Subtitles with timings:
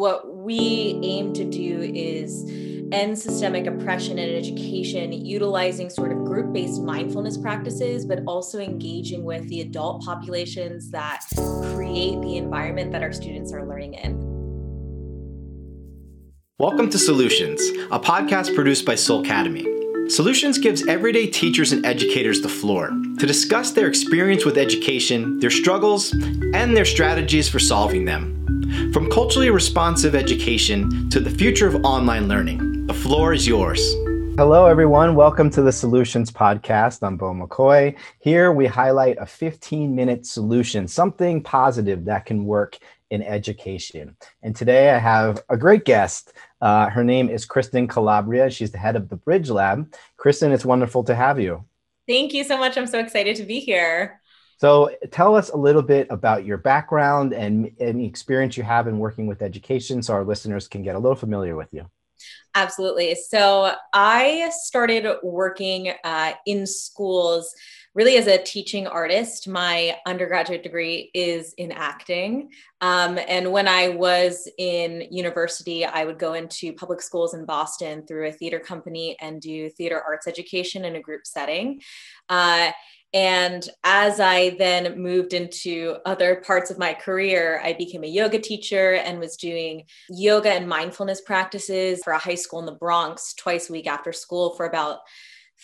[0.00, 2.50] what we aim to do is
[2.90, 9.24] end systemic oppression in education utilizing sort of group based mindfulness practices, but also engaging
[9.24, 11.22] with the adult populations that
[11.74, 14.18] create the environment that our students are learning in.
[16.58, 17.60] Welcome to Solutions,
[17.90, 19.66] a podcast produced by Soul Academy.
[20.08, 22.88] Solutions gives everyday teachers and educators the floor
[23.18, 26.14] to discuss their experience with education, their struggles,
[26.54, 28.39] and their strategies for solving them.
[28.92, 33.80] From culturally responsive education to the future of online learning, the floor is yours.
[34.36, 35.14] Hello, everyone.
[35.14, 37.06] Welcome to the Solutions Podcast.
[37.06, 37.96] I'm Bo McCoy.
[38.18, 42.78] Here we highlight a 15 minute solution, something positive that can work
[43.10, 44.16] in education.
[44.42, 46.32] And today I have a great guest.
[46.60, 48.50] Uh, her name is Kristin Calabria.
[48.50, 49.94] She's the head of the Bridge Lab.
[50.18, 51.64] Kristin, it's wonderful to have you.
[52.08, 52.76] Thank you so much.
[52.76, 54.19] I'm so excited to be here.
[54.60, 58.98] So, tell us a little bit about your background and any experience you have in
[58.98, 61.86] working with education so our listeners can get a little familiar with you.
[62.54, 63.14] Absolutely.
[63.14, 67.54] So, I started working uh, in schools
[67.94, 69.48] really as a teaching artist.
[69.48, 72.50] My undergraduate degree is in acting.
[72.82, 78.06] Um, and when I was in university, I would go into public schools in Boston
[78.06, 81.80] through a theater company and do theater arts education in a group setting.
[82.28, 82.72] Uh,
[83.12, 88.38] and as I then moved into other parts of my career, I became a yoga
[88.38, 93.34] teacher and was doing yoga and mindfulness practices for a high school in the Bronx
[93.34, 95.00] twice a week after school for about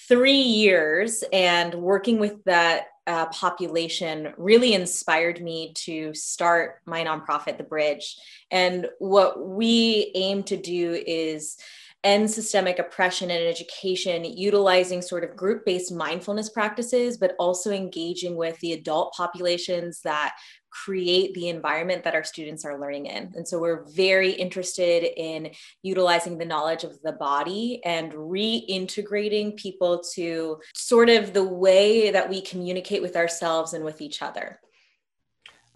[0.09, 7.57] three years and working with that uh, population really inspired me to start my nonprofit,
[7.57, 8.17] The Bridge.
[8.51, 11.57] And what we aim to do is
[12.05, 18.37] end systemic oppression in education utilizing sort of group based mindfulness practices, but also engaging
[18.37, 20.35] with the adult populations that
[20.71, 23.33] create the environment that our students are learning in.
[23.35, 25.51] And so we're very interested in
[25.83, 32.29] utilizing the knowledge of the body and reintegrating people to sort of the way that
[32.29, 34.61] we communicate with ourselves and with each other.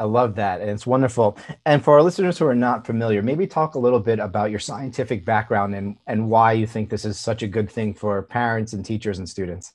[0.00, 0.62] I love that.
[0.62, 1.37] And it's wonderful.
[1.66, 4.59] And for our listeners who are not familiar, maybe talk a little bit about your
[4.59, 8.72] scientific background and, and why you think this is such a good thing for parents
[8.72, 9.75] and teachers and students.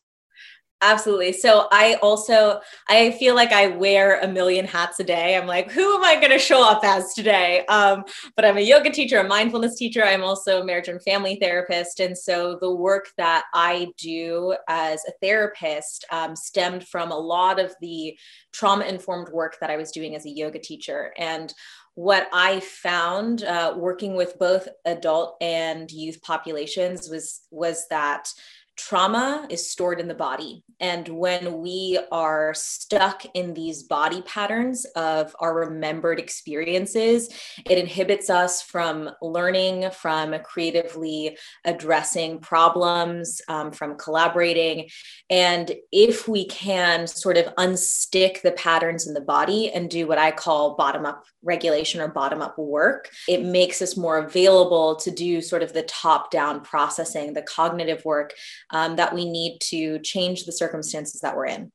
[0.88, 1.34] Absolutely.
[1.34, 5.36] So I also I feel like I wear a million hats a day.
[5.36, 7.66] I'm like, who am I going to show up as today?
[7.66, 8.04] Um,
[8.36, 10.04] but I'm a yoga teacher, a mindfulness teacher.
[10.06, 15.02] I'm also a marriage and family therapist, and so the work that I do as
[15.08, 18.16] a therapist um, stemmed from a lot of the
[18.54, 21.14] trauma informed work that I was doing as a yoga teacher.
[21.18, 21.52] And
[21.96, 28.30] what I found uh, working with both adult and youth populations was was that
[28.76, 30.64] trauma is stored in the body.
[30.80, 37.30] And when we are stuck in these body patterns of our remembered experiences,
[37.66, 44.90] it inhibits us from learning, from creatively addressing problems, um, from collaborating.
[45.30, 50.18] And if we can sort of unstick the patterns in the body and do what
[50.18, 55.12] I call bottom up regulation or bottom up work, it makes us more available to
[55.12, 58.34] do sort of the top down processing, the cognitive work
[58.72, 61.72] um, that we need to change the circumstances that we're in.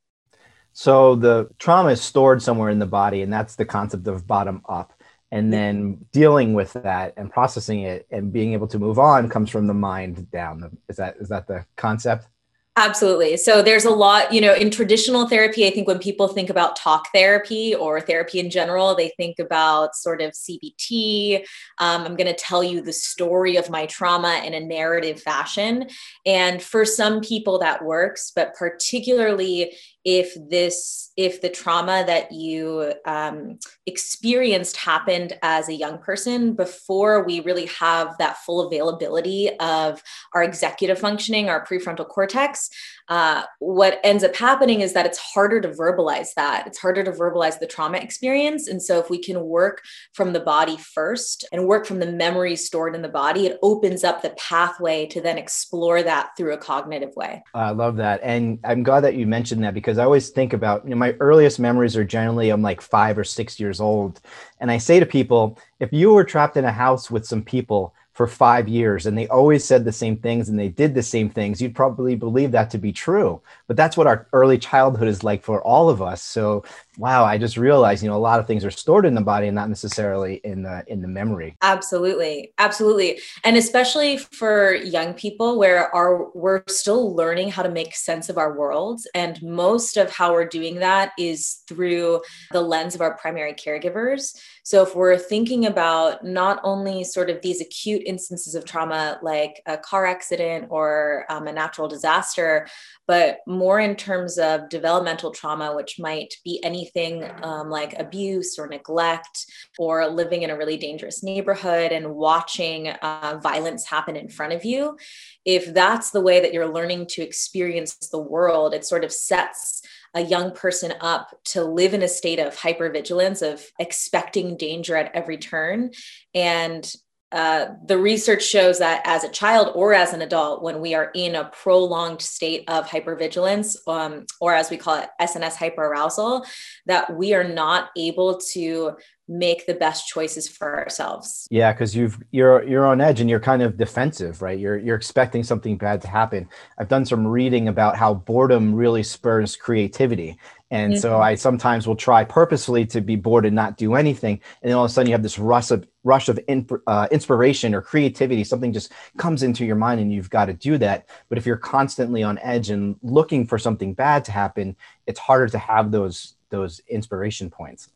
[0.73, 4.61] So the trauma is stored somewhere in the body, and that's the concept of bottom
[4.67, 4.93] up.
[5.33, 9.49] And then dealing with that and processing it and being able to move on comes
[9.49, 10.77] from the mind down.
[10.89, 12.27] Is that is that the concept?
[12.77, 13.35] Absolutely.
[13.35, 16.77] So there's a lot, you know, in traditional therapy, I think when people think about
[16.77, 21.39] talk therapy or therapy in general, they think about sort of CBT.
[21.79, 25.89] Um, I'm going to tell you the story of my trauma in a narrative fashion.
[26.25, 32.93] And for some people that works, but particularly if this if the trauma that you
[33.05, 40.01] um, experienced happened as a young person before we really have that full availability of
[40.33, 42.69] our executive functioning our prefrontal cortex
[43.11, 46.65] uh, what ends up happening is that it's harder to verbalize that.
[46.65, 48.69] It's harder to verbalize the trauma experience.
[48.69, 49.81] And so, if we can work
[50.13, 54.05] from the body first and work from the memories stored in the body, it opens
[54.05, 57.43] up the pathway to then explore that through a cognitive way.
[57.53, 58.21] I love that.
[58.23, 61.11] And I'm glad that you mentioned that because I always think about, you know, my
[61.19, 64.21] earliest memories are generally I'm like five or six years old.
[64.61, 67.93] And I say to people, if you were trapped in a house with some people,
[68.13, 71.29] for five years and they always said the same things and they did the same
[71.29, 73.41] things, you'd probably believe that to be true.
[73.71, 76.21] But that's what our early childhood is like for all of us.
[76.21, 76.65] So
[76.97, 79.47] wow i just realized you know a lot of things are stored in the body
[79.47, 81.55] and not necessarily in the in the memory.
[81.61, 82.53] Absolutely.
[82.57, 83.21] Absolutely.
[83.45, 88.37] And especially for young people where our we're still learning how to make sense of
[88.37, 92.21] our worlds and most of how we're doing that is through
[92.51, 94.37] the lens of our primary caregivers.
[94.63, 99.61] So if we're thinking about not only sort of these acute instances of trauma like
[99.65, 102.67] a car accident or um, a natural disaster
[103.07, 108.67] but more in terms of developmental trauma which might be anything um, like abuse or
[108.67, 109.45] neglect
[109.77, 114.65] or living in a really dangerous neighborhood and watching uh, violence happen in front of
[114.65, 114.97] you,
[115.45, 119.83] if that's the way that you're learning to experience the world, it sort of sets
[120.15, 125.13] a young person up to live in a state of hypervigilance, of expecting danger at
[125.13, 125.91] every turn.
[126.33, 126.91] And
[127.31, 131.11] uh, the research shows that as a child or as an adult, when we are
[131.15, 136.45] in a prolonged state of hypervigilance, um, or as we call it, SNS hyperarousal,
[136.87, 138.97] that we are not able to
[139.31, 141.47] make the best choices for ourselves.
[141.49, 144.59] Yeah, because you've you're you're on edge and you're kind of defensive, right?
[144.59, 146.49] You're you're expecting something bad to happen.
[146.77, 150.37] I've done some reading about how boredom really spurs creativity.
[150.71, 151.01] And mm-hmm.
[151.01, 154.39] so I sometimes will try purposefully to be bored and not do anything.
[154.61, 157.07] And then all of a sudden you have this rush of rush of in, uh,
[157.11, 158.43] inspiration or creativity.
[158.43, 161.07] Something just comes into your mind and you've got to do that.
[161.29, 164.75] But if you're constantly on edge and looking for something bad to happen,
[165.05, 167.89] it's harder to have those those inspiration points.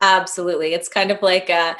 [0.00, 0.74] Absolutely.
[0.74, 1.74] It's kind of like uh,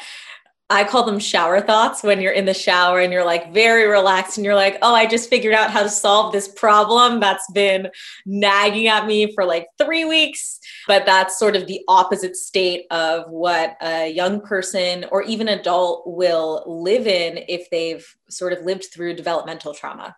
[0.71, 4.39] I call them shower thoughts when you're in the shower and you're like very relaxed
[4.39, 7.89] and you're like, oh, I just figured out how to solve this problem that's been
[8.25, 10.61] nagging at me for like three weeks.
[10.87, 16.05] But that's sort of the opposite state of what a young person or even adult
[16.07, 20.15] will live in if they've sort of lived through developmental trauma.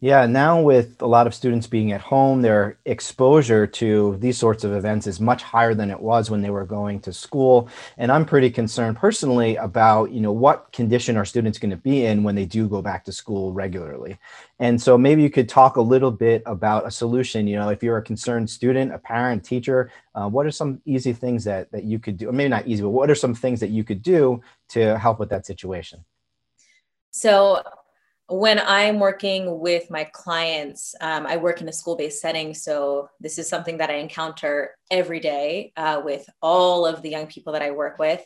[0.00, 4.62] Yeah, now with a lot of students being at home, their exposure to these sorts
[4.62, 7.68] of events is much higher than it was when they were going to school.
[7.96, 12.04] And I'm pretty concerned personally about, you know, what condition are students going to be
[12.04, 14.16] in when they do go back to school regularly.
[14.60, 17.48] And so maybe you could talk a little bit about a solution.
[17.48, 21.12] You know, if you're a concerned student, a parent, teacher, uh, what are some easy
[21.12, 22.28] things that that you could do?
[22.28, 25.18] Or maybe not easy, but what are some things that you could do to help
[25.18, 26.04] with that situation?
[27.10, 27.64] So
[28.28, 32.54] when I'm working with my clients, um, I work in a school based setting.
[32.54, 37.26] So this is something that I encounter every day uh, with all of the young
[37.26, 38.22] people that I work with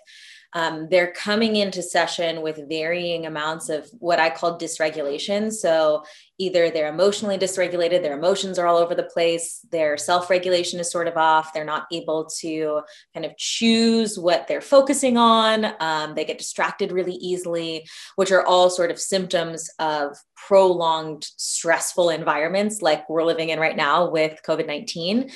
[0.55, 5.51] um, they're coming into session with varying amounts of what I call dysregulation.
[5.51, 6.05] So
[6.39, 10.91] either they're emotionally dysregulated, their emotions are all over the place, their self regulation is
[10.91, 12.83] sort of off, they're not able to
[13.15, 17.87] kind of choose what they're focusing on, um, they get distracted really easily,
[18.17, 20.17] which are all sort of symptoms of
[20.47, 25.31] prolonged stressful environments like we're living in right now with COVID 19.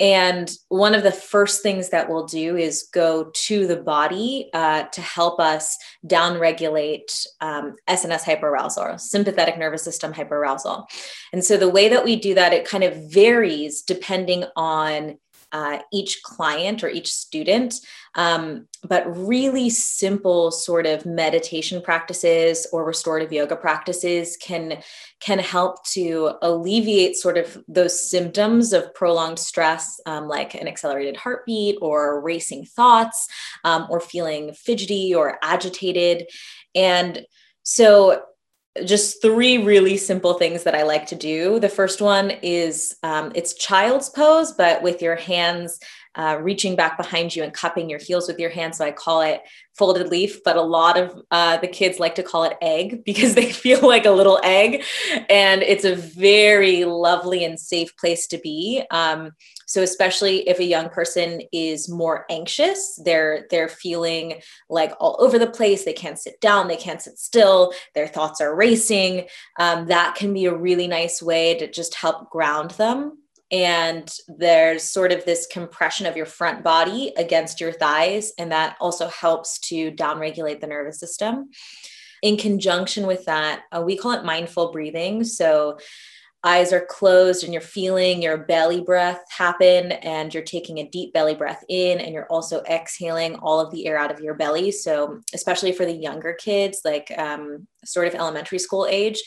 [0.00, 4.84] And one of the first things that we'll do is go to the body uh,
[4.84, 5.76] to help us
[6.06, 10.86] downregulate um, SNS hyperarousal, sympathetic nervous system hyperarousal.
[11.34, 15.18] And so the way that we do that, it kind of varies depending on
[15.52, 17.74] uh, each client or each student,
[18.14, 24.82] um, but really simple sort of meditation practices or restorative yoga practices can
[25.20, 31.16] can help to alleviate sort of those symptoms of prolonged stress, um, like an accelerated
[31.16, 33.28] heartbeat or racing thoughts,
[33.64, 36.26] um, or feeling fidgety or agitated,
[36.74, 37.26] and
[37.62, 38.22] so
[38.84, 41.58] just three really simple things that I like to do.
[41.58, 45.80] The first one is um, it's child's pose, but with your hands
[46.16, 48.78] uh, reaching back behind you and cupping your heels with your hands.
[48.78, 49.42] So I call it
[49.78, 53.34] folded leaf, but a lot of uh, the kids like to call it egg because
[53.34, 54.82] they feel like a little egg.
[55.28, 58.82] And it's a very lovely and safe place to be.
[58.90, 59.32] Um,
[59.66, 65.38] so especially if a young person is more anxious, they're they're feeling like all over
[65.38, 65.84] the place.
[65.84, 66.66] They can't sit down.
[66.66, 67.72] They can't sit still.
[67.94, 69.28] Their thoughts are racing.
[69.60, 73.18] Um, that can be a really nice way to just help ground them
[73.50, 78.76] and there's sort of this compression of your front body against your thighs and that
[78.80, 81.50] also helps to downregulate the nervous system.
[82.22, 85.24] In conjunction with that uh, we call it mindful breathing.
[85.24, 85.78] So
[86.42, 91.12] eyes are closed and you're feeling your belly breath happen and you're taking a deep
[91.12, 94.70] belly breath in and you're also exhaling all of the air out of your belly.
[94.70, 99.22] So especially for the younger kids like um, sort of elementary school age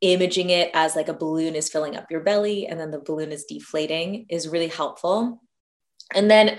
[0.00, 3.32] imaging it as like a balloon is filling up your belly and then the balloon
[3.32, 5.42] is deflating is really helpful.
[6.14, 6.58] And then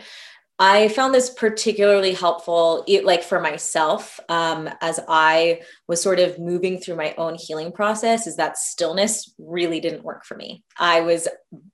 [0.60, 6.80] I found this particularly helpful, like for myself, um, as I was sort of moving
[6.80, 10.64] through my own healing process, is that stillness really didn't work for me.
[10.80, 11.28] I was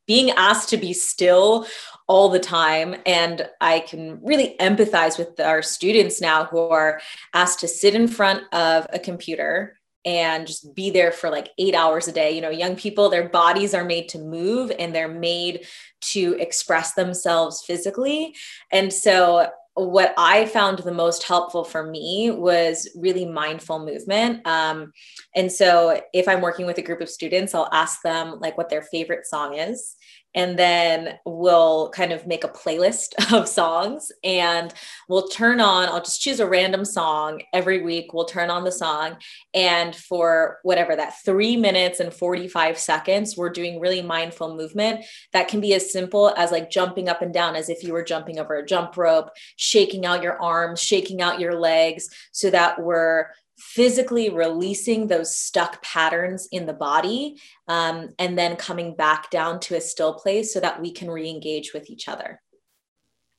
[0.05, 1.65] being asked to be still
[2.10, 2.96] all the time.
[3.05, 7.00] And I can really empathize with our students now who are
[7.34, 11.75] asked to sit in front of a computer and just be there for like eight
[11.75, 12.31] hours a day.
[12.31, 15.65] You know, young people, their bodies are made to move and they're made
[16.01, 18.36] to express themselves physically.
[18.72, 24.45] And so what I found the most helpful for me was really mindful movement.
[24.45, 24.91] Um,
[25.36, 28.69] and so if I'm working with a group of students, I'll ask them like what
[28.69, 29.95] their favorite song is
[30.36, 34.74] and then we'll kind of make a playlist of songs and
[35.08, 37.42] we'll turn on i'll just choose a random song.
[37.54, 39.18] Every week we'll turn on the song.
[39.54, 45.48] And for whatever that 3 minutes and 45 seconds we're doing really mindful movement that
[45.48, 48.40] can be as simple as like jumping up and down as if you were jumping
[48.40, 53.28] over a jump rope shaking out your arms shaking out your legs so that we're
[53.57, 59.75] physically releasing those stuck patterns in the body um, and then coming back down to
[59.75, 62.41] a still place so that we can re-engage with each other.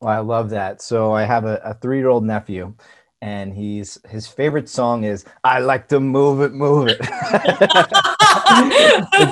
[0.01, 0.83] Well i love that.
[0.83, 2.75] So i have a, a three-year-old nephew
[3.23, 7.01] and he's his favorite song is i like to move it move it.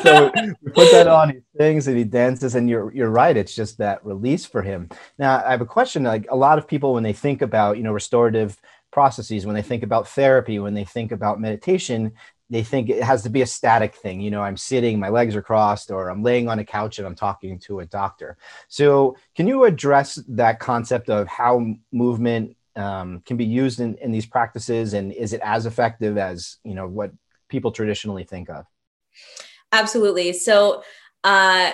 [0.03, 0.31] So
[0.63, 3.79] we put that on he sings and he dances and you're you're right it's just
[3.79, 4.89] that release for him.
[5.19, 7.83] Now i have a question like a lot of people when they think about you
[7.83, 8.59] know restorative
[8.93, 12.13] processes when they think about therapy when they think about meditation
[12.53, 14.21] they think it has to be a static thing.
[14.21, 17.07] You know i'm sitting my legs are crossed or i'm laying on a couch and
[17.07, 18.37] i'm talking to a doctor.
[18.69, 24.13] So can you address that concept of how movement um, can be used in, in
[24.13, 24.95] these practices?
[24.95, 27.13] And is it as effective as you know what
[27.49, 28.67] people traditionally think of?
[29.73, 30.35] Absolutely.
[30.35, 30.83] So
[31.25, 31.73] uh,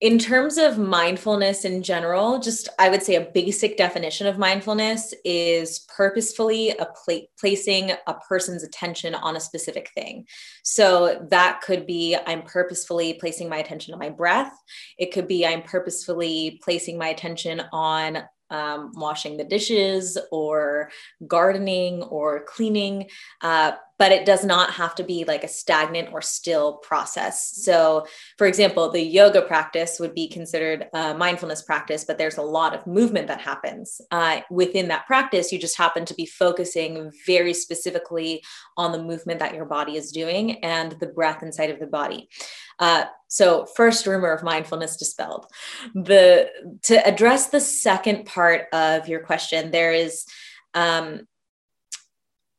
[0.00, 5.12] in terms of mindfulness in general, just I would say a basic definition of mindfulness
[5.26, 10.26] is purposefully a pla- placing a person's attention on a specific thing.
[10.62, 14.52] So that could be I'm purposefully placing my attention on my breath.
[14.98, 20.90] It could be I'm purposefully placing my attention on um, washing the dishes or
[21.26, 23.08] gardening or cleaning.
[23.40, 27.54] Uh, but it does not have to be like a stagnant or still process.
[27.62, 28.06] So,
[28.38, 32.74] for example, the yoga practice would be considered a mindfulness practice, but there's a lot
[32.74, 34.00] of movement that happens.
[34.10, 38.42] Uh, within that practice, you just happen to be focusing very specifically
[38.78, 42.30] on the movement that your body is doing and the breath inside of the body.
[42.80, 45.46] Uh, so, first rumor of mindfulness dispelled.
[45.94, 46.50] The
[46.84, 50.24] to address the second part of your question, there is
[50.74, 51.28] um,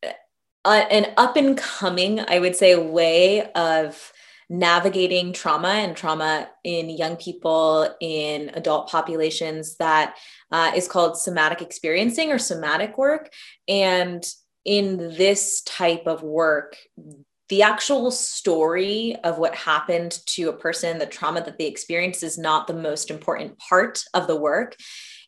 [0.04, 4.14] uh, an up and coming, I would say, way of
[4.50, 10.18] navigating trauma and trauma in young people in adult populations that
[10.52, 13.32] uh, is called somatic experiencing or somatic work.
[13.68, 14.24] And
[14.66, 16.76] in this type of work,
[17.52, 22.38] the actual story of what happened to a person, the trauma that they experienced, is
[22.38, 24.78] not the most important part of the work.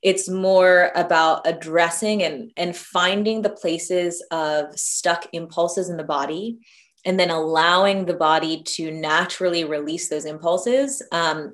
[0.01, 6.59] It's more about addressing and and finding the places of stuck impulses in the body
[7.03, 11.51] and then allowing the body to naturally release those impulses um,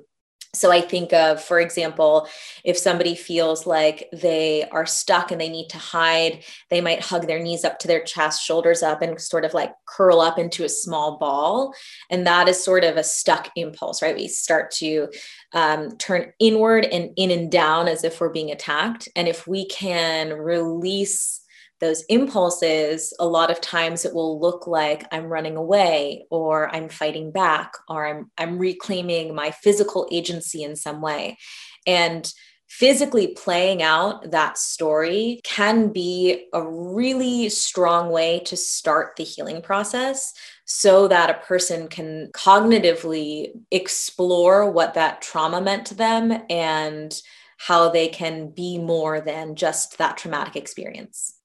[0.52, 2.26] so I think of, for example,
[2.64, 7.28] if somebody feels like they are stuck and they need to hide, they might hug
[7.28, 10.64] their knees up to their chest, shoulders up, and sort of like curl up into
[10.64, 11.72] a small ball.
[12.10, 14.16] And that is sort of a stuck impulse, right?
[14.16, 15.08] We start to
[15.52, 19.08] um, turn inward and in and down as if we're being attacked.
[19.14, 21.39] And if we can release
[21.80, 26.88] those impulses, a lot of times it will look like I'm running away or I'm
[26.88, 31.38] fighting back or I'm, I'm reclaiming my physical agency in some way.
[31.86, 32.30] And
[32.68, 39.60] physically playing out that story can be a really strong way to start the healing
[39.60, 40.32] process
[40.66, 47.20] so that a person can cognitively explore what that trauma meant to them and
[47.58, 51.39] how they can be more than just that traumatic experience.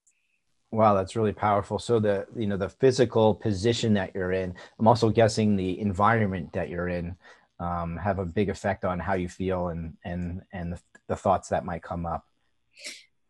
[0.72, 1.78] Wow, that's really powerful.
[1.78, 6.52] So the you know the physical position that you're in, I'm also guessing the environment
[6.52, 7.16] that you're in
[7.60, 11.48] um, have a big effect on how you feel and and and the, the thoughts
[11.50, 12.26] that might come up.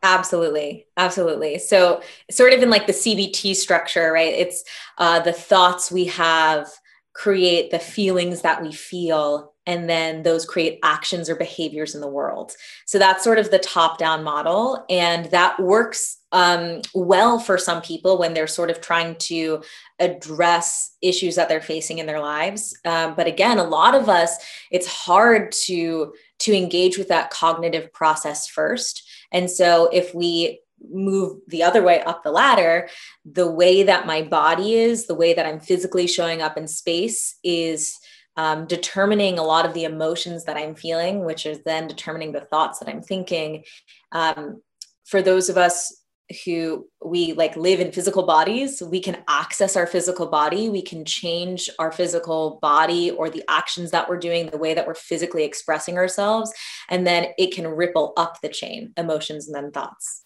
[0.03, 1.57] Absolutely, absolutely.
[1.59, 4.33] So sort of in like the CBT structure, right?
[4.33, 4.63] It's
[4.97, 6.69] uh, the thoughts we have
[7.13, 12.07] create the feelings that we feel and then those create actions or behaviors in the
[12.07, 12.55] world.
[12.85, 17.81] So that's sort of the top down model and that works um, well for some
[17.81, 19.61] people when they're sort of trying to
[19.99, 22.75] address issues that they're facing in their lives.
[22.85, 24.37] Um, but again a lot of us
[24.71, 29.03] it's hard to to engage with that cognitive process first.
[29.31, 32.87] And so if we move the other way up the ladder,
[33.25, 37.37] the way that my body is, the way that I'm physically showing up in space
[37.43, 37.97] is
[38.37, 42.41] um, determining a lot of the emotions that I'm feeling, which is then determining the
[42.41, 43.63] thoughts that I'm thinking.
[44.11, 44.61] Um,
[45.05, 46.03] for those of us
[46.43, 50.69] who we like live in physical bodies we can access our physical body.
[50.69, 54.85] We can change our physical body or the actions that we're doing the way that
[54.85, 56.53] we're physically expressing ourselves
[56.89, 60.23] and then it can ripple up the chain emotions and then thoughts.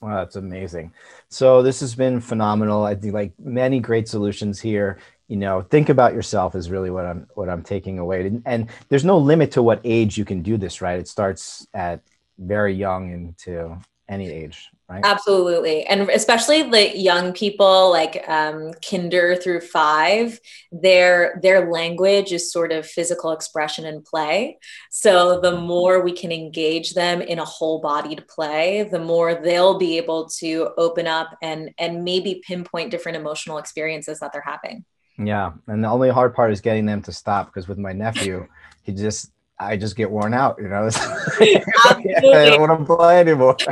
[0.00, 0.92] Wow that's amazing.
[1.28, 2.84] So this has been phenomenal.
[2.84, 7.04] I think like many great solutions here you know think about yourself is really what
[7.04, 8.26] i'm what i'm taking away.
[8.26, 10.98] And, and there's no limit to what age you can do this right?
[10.98, 12.02] It starts at
[12.38, 13.78] very young into
[14.08, 15.04] any age right?
[15.04, 15.84] Absolutely.
[15.86, 20.38] And especially the young people like um, kinder through five
[20.70, 24.58] their their language is sort of physical expression and play.
[24.90, 29.78] So the more we can engage them in a whole bodied play the more they'll
[29.78, 34.84] be able to open up and and maybe pinpoint different emotional experiences that they're having
[35.18, 38.46] yeah and the only hard part is getting them to stop because with my nephew
[38.82, 40.90] he just I just get worn out, you know.
[41.40, 43.56] I don't want to play anymore.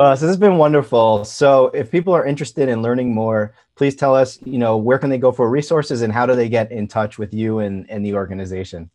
[0.00, 1.24] uh, so this has been wonderful.
[1.24, 5.08] So if people are interested in learning more, please tell us, you know, where can
[5.08, 8.04] they go for resources and how do they get in touch with you and, and
[8.04, 8.90] the organization?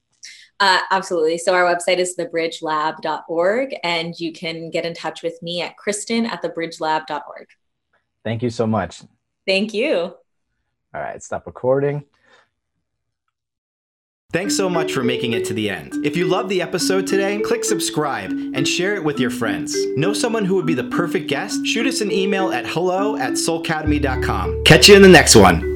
[0.60, 1.38] Uh, absolutely.
[1.38, 6.26] So our website is thebridgelab.org and you can get in touch with me at Kristin
[6.28, 7.48] at thebridgelab.org.
[8.24, 9.02] Thank you so much.
[9.46, 10.16] Thank you.
[10.96, 12.06] All right, stop recording.
[14.32, 15.94] Thanks so much for making it to the end.
[16.04, 19.76] If you loved the episode today, click subscribe and share it with your friends.
[19.96, 21.66] Know someone who would be the perfect guest?
[21.68, 24.64] Shoot us an email at hello at soulacademy.com.
[24.64, 25.73] Catch you in the next one.